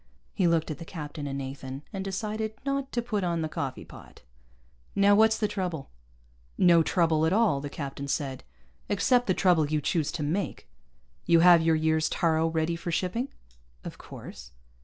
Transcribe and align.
He 0.33 0.47
looked 0.47 0.71
at 0.71 0.79
the 0.79 0.83
captain 0.83 1.27
and 1.27 1.37
Nathan, 1.37 1.83
and 1.93 2.03
decided 2.03 2.55
not 2.65 2.91
to 2.91 3.03
put 3.03 3.23
on 3.23 3.43
the 3.43 3.47
coffee 3.47 3.85
pot. 3.85 4.23
"Now 4.95 5.13
what's 5.13 5.37
the 5.37 5.47
trouble?" 5.47 5.91
"No 6.57 6.81
trouble 6.81 7.23
at 7.27 7.33
all," 7.33 7.61
the 7.61 7.69
captain 7.69 8.07
said, 8.07 8.43
"except 8.89 9.27
the 9.27 9.35
trouble 9.35 9.67
you 9.69 9.79
choose 9.79 10.11
to 10.13 10.23
make. 10.23 10.67
You 11.27 11.41
have 11.41 11.61
your 11.61 11.75
year's 11.75 12.09
taaro 12.09 12.47
ready 12.47 12.75
for 12.75 12.91
shipping?" 12.91 13.27
"Of 13.83 13.99
course." 13.99 14.53